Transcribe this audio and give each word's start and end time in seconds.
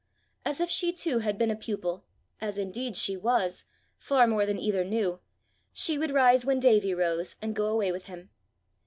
As 0.43 0.59
if 0.59 0.67
she 0.67 0.91
too 0.91 1.19
had 1.19 1.37
been 1.37 1.51
a 1.51 1.55
pupil, 1.55 2.03
as 2.39 2.57
indeed 2.57 2.95
she 2.95 3.15
was, 3.15 3.65
far 3.99 4.25
more 4.25 4.47
than 4.47 4.57
either 4.57 4.83
knew, 4.83 5.19
she 5.73 5.99
would 5.99 6.09
rise 6.09 6.43
when 6.43 6.59
Davie 6.59 6.95
rose, 6.95 7.35
and 7.39 7.55
go 7.55 7.67
away 7.67 7.91
with 7.91 8.07
him. 8.07 8.31